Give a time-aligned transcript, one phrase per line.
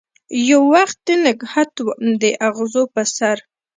[0.49, 3.37] یووختي نګهت وم داغزو په سر